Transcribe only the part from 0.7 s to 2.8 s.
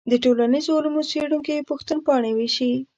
علومو څېړونکي پوښتنپاڼې ویشي.